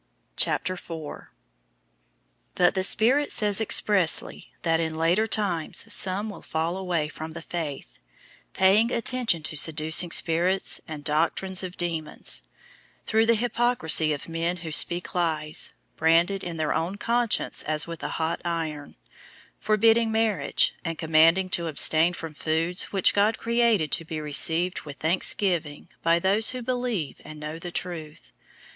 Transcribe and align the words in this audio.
004:001 0.35 1.27
But 2.55 2.73
the 2.73 2.81
Spirit 2.81 3.31
says 3.31 3.61
expressly 3.61 4.51
that 4.63 4.79
in 4.79 4.95
later 4.95 5.27
times 5.27 5.85
some 5.93 6.27
will 6.31 6.41
fall 6.41 6.75
away 6.75 7.07
from 7.07 7.33
the 7.33 7.41
faith, 7.43 7.99
paying 8.53 8.89
attention 8.91 9.43
to 9.43 9.55
seducing 9.55 10.09
spirits 10.11 10.81
and 10.87 11.03
doctrines 11.03 11.61
of 11.61 11.77
demons, 11.77 12.41
004:002 13.03 13.05
through 13.05 13.25
the 13.27 13.35
hypocrisy 13.35 14.11
of 14.11 14.27
men 14.27 14.57
who 14.65 14.71
speak 14.71 15.13
lies, 15.13 15.71
branded 15.97 16.43
in 16.43 16.57
their 16.57 16.73
own 16.73 16.95
conscience 16.95 17.61
as 17.61 17.85
with 17.85 18.01
a 18.01 18.07
hot 18.17 18.41
iron; 18.43 18.89
004:003 18.89 18.95
forbidding 19.59 20.11
marriage 20.11 20.73
and 20.83 20.97
commanding 20.97 21.47
to 21.47 21.67
abstain 21.67 22.11
from 22.11 22.33
foods 22.33 22.85
which 22.85 23.13
God 23.13 23.37
created 23.37 23.91
to 23.91 24.03
be 24.03 24.19
received 24.19 24.81
with 24.81 24.95
thanksgiving 24.97 25.89
by 26.01 26.17
those 26.17 26.49
who 26.49 26.63
believe 26.63 27.21
and 27.23 27.39
know 27.39 27.59
the 27.59 27.69
truth. 27.69 28.31